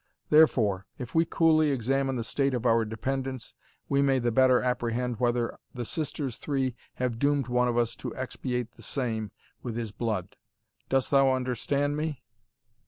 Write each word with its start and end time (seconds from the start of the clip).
Therefore, 0.31 0.87
if 0.97 1.13
we 1.13 1.25
coolly 1.25 1.69
examine 1.69 2.15
the 2.15 2.23
state 2.23 2.55
of 2.55 2.65
our 2.65 2.85
dependence, 2.85 3.53
we 3.87 4.01
may 4.01 4.17
the 4.17 4.31
better 4.31 4.59
apprehend 4.59 5.19
whether 5.19 5.59
the 5.75 5.85
sisters 5.85 6.37
three 6.37 6.73
have 6.95 7.19
doomed 7.19 7.49
one 7.49 7.67
of 7.67 7.77
us 7.77 7.95
to 7.97 8.11
expiate 8.15 8.71
the 8.71 8.81
same 8.81 9.29
with 9.61 9.75
his 9.75 9.91
blood 9.91 10.37
Dost 10.89 11.11
thou 11.11 11.33
understand 11.33 11.97
me?" 11.97 12.23